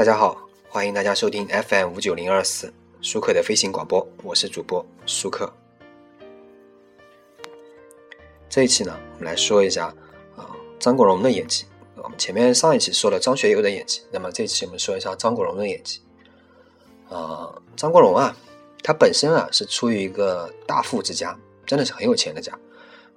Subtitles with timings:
[0.00, 0.34] 大家好，
[0.66, 5.52] 欢迎大家收听 FM 五九零二四舒克的飞行广播，我是主播舒克。
[8.48, 9.94] 这一期呢，我们来说一下
[10.38, 11.66] 啊张国荣的演技。
[11.96, 16.00] 我们前面上一期说了张学友的演技，那么这一期我们说一下张国荣的演技。
[17.10, 18.34] 啊，张国荣啊，
[18.82, 22.58] 他本身啊是出于一个大富之家，真的是很有钱的家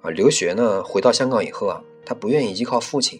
[0.02, 0.10] 啊。
[0.10, 3.18] 留学呢，回到香港以后啊，他不愿意依靠父亲。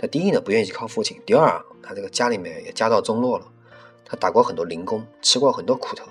[0.00, 3.46] 他第一呢，不愿意靠父亲；第二啊，他这个家里面也家道中落了，
[4.02, 6.06] 他打过很多零工，吃过很多苦头。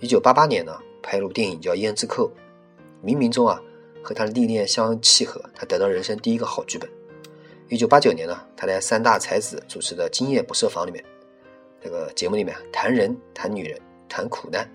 [0.00, 2.30] 一九八八年呢，拍一部电影叫《胭脂扣》，
[3.02, 3.58] 冥冥中啊，
[4.02, 6.86] 和他的历练相契合，他得到人生第一个好剧本。
[7.70, 11.02] 一九八九年呢，他在三大才子主持的《今夜不设防》里面，
[11.82, 13.80] 这个节目里面谈人、谈女人、
[14.10, 14.70] 谈苦难，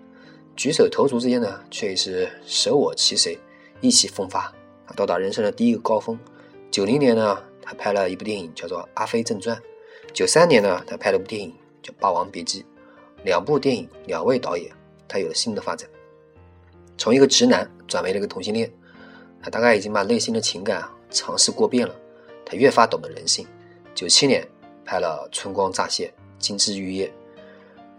[0.55, 3.37] 举手投足之间呢，却也是舍我其谁，
[3.81, 4.45] 意气风发
[4.87, 6.17] 啊，到达人生的第一个高峰。
[6.71, 7.37] 九零年呢。
[7.71, 9.55] 他拍了一部电影叫做《阿飞正传》，
[10.11, 12.61] 九三年呢，他拍了部电影叫《霸王别姬》，
[13.23, 14.69] 两部电影，两位导演，
[15.07, 15.89] 他有了新的发展，
[16.97, 18.69] 从一个直男转为了一个同性恋，
[19.41, 21.95] 他大概已经把内心的情感啊尝试过遍了，
[22.43, 23.47] 他越发懂得人性。
[23.95, 24.45] 九七年
[24.83, 26.07] 拍了《春光乍泄》
[26.39, 27.07] 《金枝玉叶》，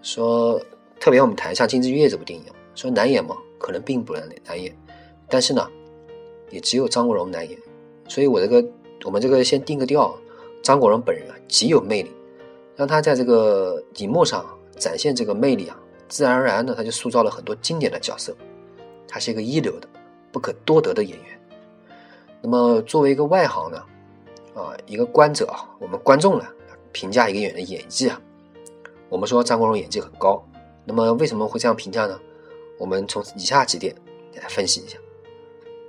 [0.03, 0.61] 说
[1.01, 3.35] 特别我们谈一下《金枝玉叶》这部电影，说难演吗？
[3.59, 4.77] 可能并不难难演，
[5.31, 5.67] 但是呢，
[6.51, 7.59] 也只有张国荣难演，
[8.07, 8.63] 所以我这个。
[9.05, 10.17] 我们这个先定个调，
[10.63, 12.11] 张国荣本人啊极有魅力，
[12.77, 14.45] 让他在这个荧幕上
[14.77, 15.77] 展现这个魅力啊，
[16.09, 18.35] 自然而然的他就塑造了很多经典的角色，
[19.09, 19.89] 他是一个一流的、
[20.31, 21.41] 不可多得的演员。
[22.41, 23.83] 那么作为一个外行呢，
[24.55, 26.47] 啊，一个观者啊，我们观众呢
[26.93, 28.21] 评价一个演员的演技啊，
[29.09, 30.43] 我们说张国荣演技很高，
[30.85, 32.21] 那么为什么会这样评价呢？
[32.79, 33.95] 我们从以下几点
[34.35, 34.97] 来分析一下。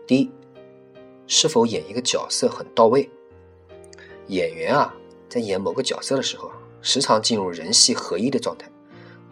[0.08, 0.31] 第一。
[1.34, 3.09] 是否演一个角色很到位？
[4.28, 4.94] 演员啊，
[5.28, 8.69] 在演某个角色的时候，时常进入人戏合一的状态。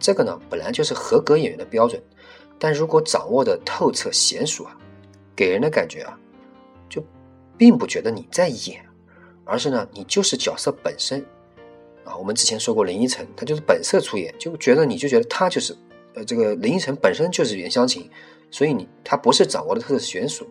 [0.00, 2.02] 这个呢，本来就是合格演员的标准。
[2.58, 4.76] 但如果掌握的透彻娴熟啊，
[5.36, 6.18] 给人的感觉啊，
[6.88, 7.00] 就
[7.56, 8.84] 并不觉得你在演，
[9.44, 11.24] 而是呢，你就是角色本身
[12.04, 12.16] 啊。
[12.16, 15.72] 我们之前说过，林依晨他就是本色出演，就觉得你就觉得他就是，
[16.14, 18.10] 呃，这个林依晨本身就是袁湘琴，
[18.50, 20.44] 所以你他不是掌握的特别娴熟。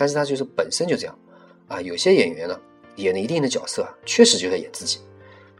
[0.00, 1.18] 但是他就是本身就这样，
[1.66, 2.56] 啊，有些演员呢
[2.94, 5.00] 演了一定的角色，确实就在演自己，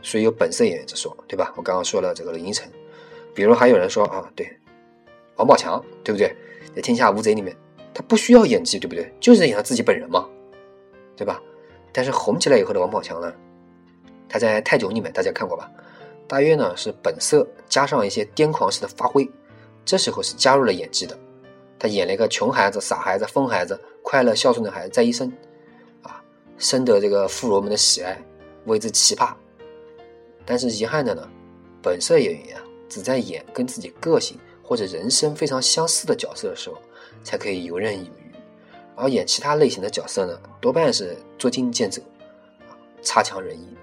[0.00, 1.52] 所以有本色演员之说，对吧？
[1.56, 2.70] 我刚刚说了这个林依晨，
[3.34, 4.48] 比如还有人说啊，对，
[5.34, 6.32] 王宝强，对不对？
[6.72, 7.56] 在《天下无贼》里面，
[7.92, 9.12] 他不需要演技，对不对？
[9.18, 10.28] 就是演他自己本人嘛，
[11.16, 11.42] 对吧？
[11.92, 13.34] 但是红起来以后的王宝强呢，
[14.28, 15.68] 他在《泰囧》里面大家看过吧？
[16.28, 19.28] 大约呢是本色加上一些癫狂式的发挥，
[19.84, 21.18] 这时候是加入了演技的。
[21.80, 23.80] 他演了一个穷孩子、傻孩子、疯孩子、
[24.10, 25.30] 快乐孝顺的孩子，在一生，
[26.02, 26.24] 啊，
[26.56, 28.18] 深得这个富罗们的喜爱，
[28.64, 29.34] 为之奇葩。
[30.46, 31.28] 但是遗憾的呢，
[31.82, 36.78] 本色演员啊，只在演跟自己个性或者人生非常相似的角色的时候，
[37.22, 38.32] 才可以游刃有余。
[38.96, 42.00] 而演其他类型的角色呢，多半是捉襟见肘，
[42.60, 43.76] 啊，差强人意。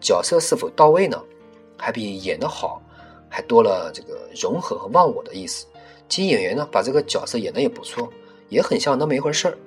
[0.00, 1.22] 角色是否到位呢？
[1.76, 2.80] 还比演得好，
[3.28, 5.66] 还多了这个融合和忘我的意思。
[6.08, 8.10] 其演员呢，把这个角色演的也不错，
[8.48, 9.58] 也很像那么一回事儿。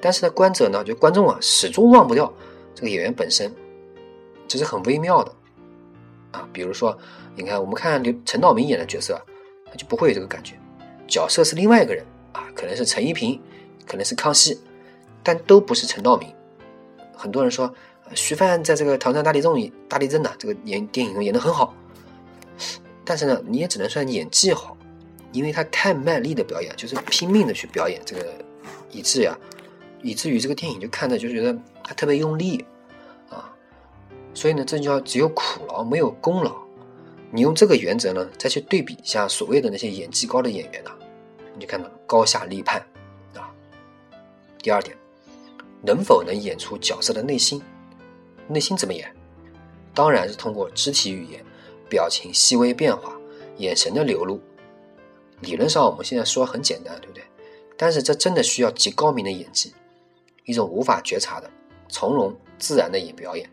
[0.00, 2.32] 但是呢，观者呢，就观众啊，始终忘不掉
[2.74, 3.52] 这个演员本身，
[4.46, 5.32] 这是很微妙的
[6.32, 6.48] 啊。
[6.52, 6.96] 比如说，
[7.34, 9.20] 你看我们看刘陈道明演的角色，
[9.66, 10.54] 他就不会有这个感觉，
[11.06, 13.40] 角色是另外一个人啊，可能是陈一平，
[13.86, 14.60] 可能是康熙，
[15.22, 16.32] 但都不是陈道明。
[17.16, 17.72] 很多人说
[18.14, 19.50] 徐帆在这个《唐山大地震》，
[19.88, 21.74] 大地震呢，这个演电影中演的很好，
[23.04, 24.76] 但是呢，你也只能算演技好。
[25.32, 28.24] 因为他太卖力的表演，就是拼命的去表演这个，
[28.90, 29.36] 以致呀，
[30.02, 32.64] 以至于这个电影就看着就觉得他特别用力
[33.28, 33.52] 啊，
[34.34, 36.56] 所以呢，这就叫只有苦劳没有功劳。
[37.30, 40.90] 你用这个原则呢，再去对比一下所谓的那些演技高的演员呢，
[41.54, 42.80] 你就看到高下立判
[43.34, 43.50] 啊。
[44.58, 44.96] 第二点，
[45.82, 47.60] 能否能演出角色的内心？
[48.46, 49.12] 内心怎么演？
[49.92, 51.44] 当然是通过肢体语言、
[51.88, 53.16] 表情细微变化、
[53.58, 54.40] 眼神的流露。
[55.40, 57.24] 理论上我们现在说很简单，对不对？
[57.76, 59.74] 但是这真的需要极高明的演技，
[60.46, 61.50] 一种无法觉察的
[61.88, 63.50] 从容自然的演表演，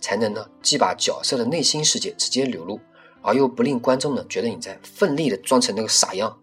[0.00, 2.78] 才能呢既把角色的内心世界直接流露，
[3.20, 6.38] 而又不令观众呢觉得你在奋力的装成那个傻样。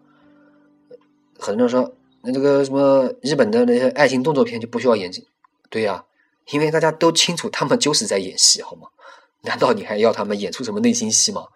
[1.38, 5.26] 很多人说，那这个什么日本的那些爱情动作片就不需要演技，
[5.70, 6.04] 对呀，
[6.50, 8.88] 因为大家都清楚他们就是在演戏，好吗？
[9.42, 11.46] 难道你还要他们演出什么内心戏吗？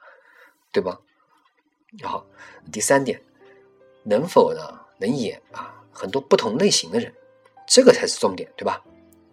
[0.73, 0.99] 对吧？
[1.99, 2.25] 然后
[2.73, 3.21] 第三点。
[4.09, 4.61] 能否呢？
[4.99, 7.13] 能演啊，很多不同类型的人，
[7.67, 8.83] 这个才是重点，对吧？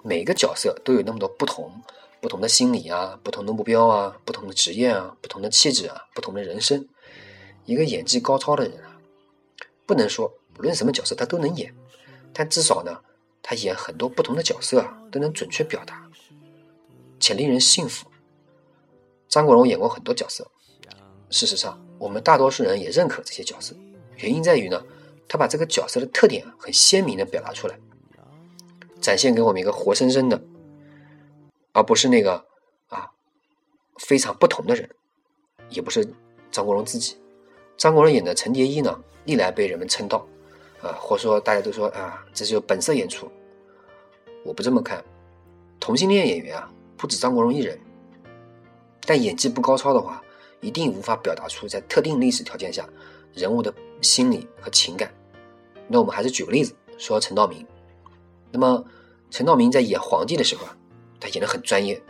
[0.04, 1.72] 每个角色都有那么多不同，
[2.20, 6.88] 不同的心理啊，不同的目标啊，不同的职业啊，不同的气质啊，不同的人生。
[7.66, 9.00] 一个演技高超的人啊，
[9.86, 11.74] 不能说无论什么角色他都能演，
[12.34, 13.00] 但至少呢，
[13.42, 16.06] 他演很多不同的角色啊，都能准确表达，
[17.20, 18.08] 且令人信服。
[19.30, 20.46] 张国荣演过很多角色，
[21.30, 23.74] 事实上，我们大多数人也认可这些角色，
[24.18, 24.84] 原因在于呢，
[25.30, 27.80] 他把这个角色的特点很鲜明的表达出来，
[29.04, 30.42] 展现给我们一个活生生的，
[31.74, 32.46] 而不是那个
[32.88, 33.12] 啊
[34.00, 34.90] 非常不同的人，
[35.68, 36.08] 也不是
[36.50, 37.18] 张国荣自己。
[37.76, 40.26] 张国荣演的陈蝶衣呢，历来被人们称道，
[40.82, 43.30] 啊，或说大家都说啊，这就本色演出。
[44.46, 45.04] 我不这么看，
[45.82, 47.78] 同性恋演员啊，不止张国荣一人。
[49.06, 50.24] 但演技不高超的话，
[50.62, 52.88] 一定无法表达出在特定历史条件下
[53.34, 55.14] 人物的心理和情感。
[55.90, 57.68] 那我们还是举个例子，说陈道明。
[58.54, 58.86] 那么
[59.30, 60.78] 陈道明在演皇帝的时候啊，
[61.20, 62.02] 他演的很专业。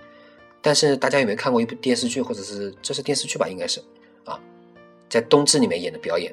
[0.62, 3.48] 但是大家有没有看过一部电视剧，或者是这是电视剧吧？
[3.50, 3.82] 应该是
[4.26, 4.40] 啊，
[5.10, 6.32] 在《冬至》里面演的表演，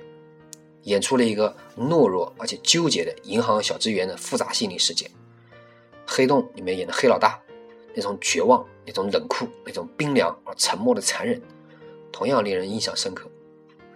[0.83, 5.07] 演出了一个懦弱而且纠结的银行小职员的复杂心理世界。
[6.07, 7.41] 《黑洞》里面演的黑老大。
[7.93, 11.43] 那种绝望，那种冷酷，那种冰凉而沉默的残忍，
[12.12, 13.29] 同样令人印象深刻。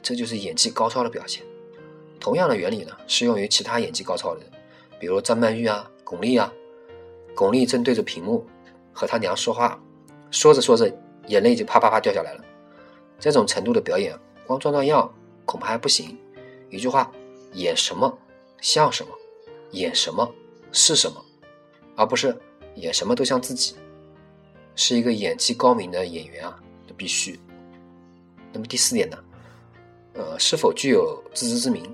[0.03, 1.45] 这就是演技高超的表现。
[2.19, 4.51] 同样的原理呢，适用于其他演技高超的人，
[4.99, 6.53] 比如张曼玉啊、巩俐啊。
[7.35, 8.47] 巩俐正对着屏幕
[8.93, 9.83] 和他娘说话，
[10.31, 10.89] 说着说着，
[11.27, 12.45] 眼泪就啪啪啪掉下来了。
[13.19, 15.13] 这种程度的表演，光装装样
[15.45, 16.17] 恐怕还不行。
[16.71, 17.11] 一句话，
[17.55, 18.17] 演什么
[18.61, 19.11] 像什么，
[19.73, 20.33] 演什么
[20.71, 21.21] 是什么，
[21.97, 22.37] 而不是
[22.77, 23.75] 演什么都像自己。
[24.77, 26.57] 是一个演技高明的演员啊，
[26.87, 27.39] 的必须。
[28.53, 29.19] 那么第四点呢？
[30.13, 31.93] 呃，是否具有自知之明？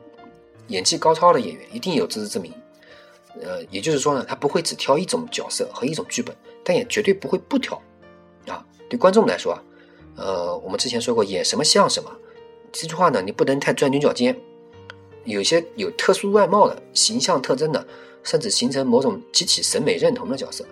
[0.67, 2.53] 演技高超的演员一定有自知之明。
[3.41, 6.35] 呃，也就是说呢，他不会只挑一种角色和一种剧本，
[6.65, 7.81] 但也绝对不会不挑。
[8.47, 9.63] 啊，对观众来说啊，
[10.17, 12.11] 呃，我们之前说过，演什么像什么。
[12.73, 14.37] 这句话呢，你不能太钻牛角尖。
[15.25, 17.87] 有些有特殊外貌的形象特征的，
[18.23, 20.65] 甚至形成某种集体审美认同的角色。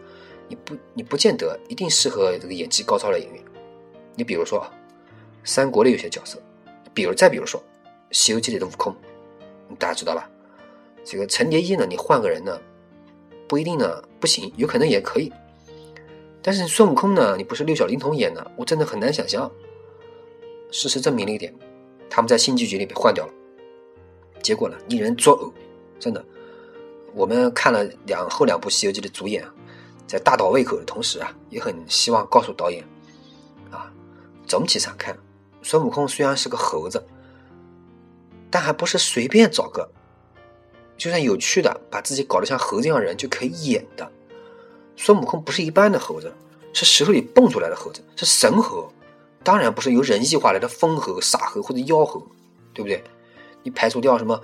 [0.49, 3.43] 你不，你不见得一定适合这个演技高超的演员。
[4.15, 4.73] 你比如说啊，
[5.45, 6.39] 三国里有些角色，
[6.95, 7.61] 比如再比如说
[8.11, 8.95] 《西游记》里的悟空，
[9.79, 10.29] 大家知道吧？
[11.11, 12.61] 这个陈蝶衣呢，你换个人呢，
[13.49, 15.33] 不一定呢不行，有可能也可以。
[16.43, 19.51] 但是孙悟空呢，你不是六小龄童演的，我真的很难想象。
[20.71, 21.55] 事实证明了一点，
[22.11, 23.33] 他们在新剧集里被换掉了，
[24.43, 25.51] 结果呢令人作呕。
[25.99, 26.23] 真的，
[27.15, 29.43] 我们看了两后两部《西游记》的主演。
[30.07, 32.85] 在大倒胃口的同时啊，也很希望告诉导演，
[33.71, 33.91] 啊，
[34.47, 35.19] 总体上看，
[35.63, 37.03] 孙悟空虽然是个猴子，
[38.51, 39.91] 但还不是随便找个，
[40.99, 44.11] 就算有趣的，把自己搞得像猴子一样人就可以演的。
[44.97, 46.31] 孙悟空不是一般的猴子，
[46.75, 48.93] 是石头里蹦出来的猴子，是神猴，
[49.45, 52.21] 当然不是由人异化来的疯猴、傻猴或者妖猴，
[52.75, 53.03] 对不对？
[53.63, 54.39] 你排除掉什么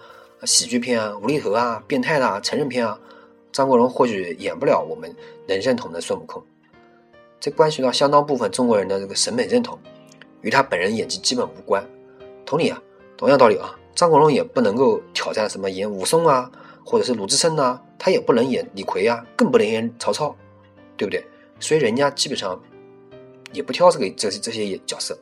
[0.45, 2.99] 喜剧片啊、无厘头啊、变态的啊、成人片啊。
[3.53, 5.15] 张国荣或许演不了我们
[5.47, 6.43] 能认同的孙悟空，
[7.39, 9.79] 这关系到相当部分中国人的这个审美认同，
[10.41, 11.89] 与他本人演技基本无关。
[12.45, 12.83] 同理啊，
[13.17, 16.51] 同样道理啊，张国荣也不能够挑战什么演武松啊，
[16.85, 20.35] 或者是鲁智深呐，他也不能演李逵啊，更不能演曹操，
[20.97, 21.25] 对不对？
[21.61, 22.61] 所以人家基本上
[23.53, 25.17] 也不挑这个这这些角色。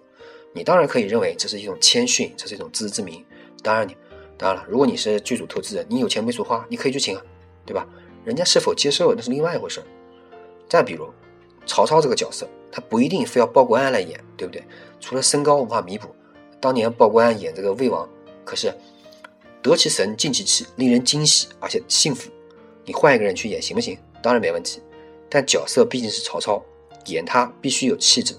[0.55, 3.25] 你当然可以认为这是一种谦逊，这是一种自知之明。
[3.63, 3.97] 当然你，
[4.37, 7.23] 当然了，如果你是剧组投资人，你有钱没处花，你可以去请啊，
[7.65, 7.87] 对吧？
[8.25, 9.83] 人家是否接受那是另外一回事
[10.69, 11.09] 再比如，
[11.67, 14.63] 曹操这个角色，他不一定非要鲍国安来演，对不对？
[15.01, 16.09] 除了身高无法弥补，
[16.61, 18.09] 当年鲍国安演这个魏王，
[18.45, 18.75] 可是
[19.63, 22.31] 得其神，尽其气，令人惊喜而且幸福。
[22.85, 23.97] 你换一个人去演行不行？
[24.23, 24.81] 当然没问题。
[25.29, 26.63] 但角色毕竟是曹操，
[27.07, 28.35] 演他必须有气质、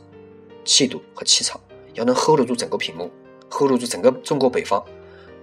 [0.64, 1.60] 气度和气场，
[1.94, 3.10] 要能 hold 得住整个屏幕
[3.50, 4.84] ，hold 得住整个中国北方，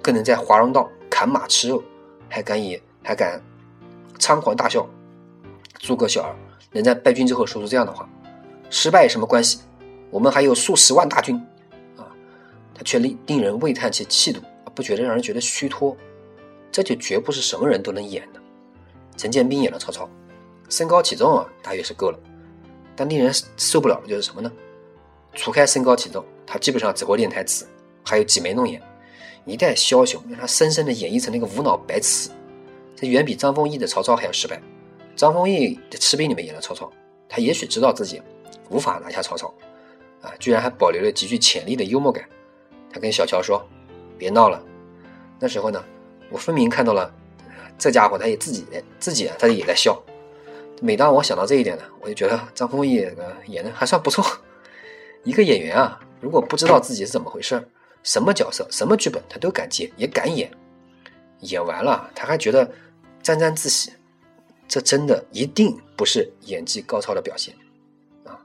[0.02, 1.82] 更能在华容道砍马吃肉，
[2.28, 3.42] 还敢以还敢。
[4.18, 4.86] 猖狂大笑，
[5.78, 6.36] 诸葛小儿
[6.72, 8.06] 能在败军之后说出这样的话
[8.68, 9.60] ：“失败有什么关系？
[10.10, 11.34] 我们还有数十万大军。”
[11.96, 12.04] 啊，
[12.74, 14.42] 他却令令人畏叹其气度，
[14.74, 15.96] 不觉得让人觉得虚脱。
[16.72, 18.40] 这就绝不是什么人都能演的。
[19.16, 20.08] 陈建斌演了曹操，
[20.68, 22.18] 身高体重啊大约是够了，
[22.94, 24.50] 但令人受不了的就是什么呢？
[25.34, 27.66] 除开身高体重，他基本上只会练台词，
[28.04, 28.80] 还有挤眉弄眼，
[29.44, 32.30] 一代枭雄让他深深的演绎成那个无脑白痴。
[32.94, 34.60] 这远比张丰毅的曹操还要失败。
[35.16, 36.90] 张丰毅在《赤壁》里面演了曹操，
[37.28, 38.22] 他也许知道自己
[38.70, 39.52] 无法拿下曹操，
[40.22, 42.24] 啊，居然还保留了极具潜力的幽默感。
[42.92, 43.64] 他跟小乔说
[44.20, 44.62] ：“别闹了。”
[45.40, 45.82] 那时候呢，
[46.28, 47.10] 我分明看到了，
[47.78, 48.66] 这家伙他也自己
[48.98, 50.00] 自己啊，他也在笑。
[50.82, 52.94] 每当我想到这一点呢，我就觉得张丰毅
[53.46, 54.24] 演的还算不错。
[55.24, 57.66] 一个演员啊，如果不知道自己是怎么回事
[58.02, 60.50] 什么角色、什么剧本他都敢接，也敢演，
[61.40, 62.70] 演完了他还觉得
[63.22, 63.92] 沾沾自喜，
[64.68, 67.54] 这真的一定不是演技高超的表现
[68.24, 68.40] 啊！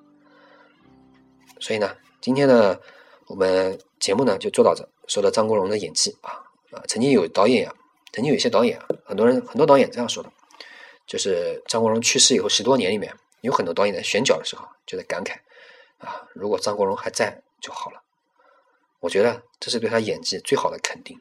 [1.59, 1.89] 所以呢，
[2.19, 2.77] 今天呢，
[3.27, 6.31] 我们节目呢就做到这，说到张国荣的演技啊
[6.71, 7.73] 啊，曾经有导演啊，
[8.13, 10.31] 曾经有一些导演啊，很多人很多导演这样说的。
[11.07, 15.35] 就是张国荣去世以后十多年里面，有很多导演在选角的时候就在感慨
[15.99, 18.01] 啊，如果张国荣还在就好了。
[18.99, 21.19] 我觉得这是对他演技最好的肯定。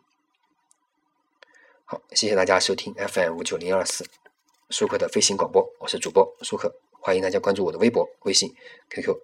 [1.84, 4.06] 好，谢谢大家收听 FM 五九零二四
[4.70, 8.50] 舒克的飞行广播，我是主播舒克，欢迎大家关注我的微博、微信、
[8.88, 9.14] QQ。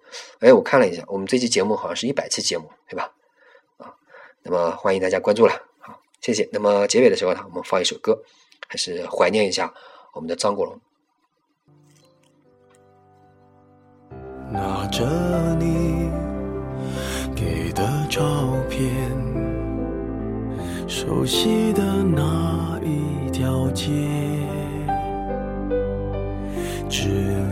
[0.41, 3.11] 哎，我看了一下，我们这期节目好像是一百期节目，对吧？
[3.77, 3.91] 啊，
[4.43, 6.47] 那么欢迎大家关注了，好，谢谢。
[6.53, 8.21] 那么结尾的时候呢，我们放一首歌，
[8.67, 9.73] 还是怀念一下。
[10.13, 10.79] 我们的张国荣。
[14.51, 15.03] 拿着
[15.55, 16.07] 你
[17.35, 18.21] 给的照
[18.69, 18.87] 片，
[20.87, 23.89] 熟悉的那一条街，
[26.87, 27.09] 只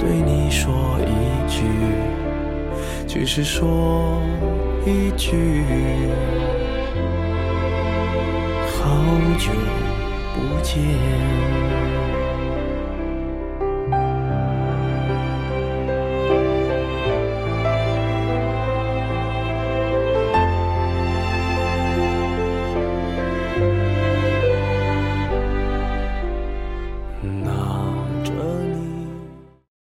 [0.00, 1.12] 对你说一
[1.48, 1.62] 句，
[3.06, 4.20] 只是说
[4.86, 5.62] 一句，
[8.66, 8.88] 好
[9.38, 9.50] 久。
[10.32, 10.78] 不见。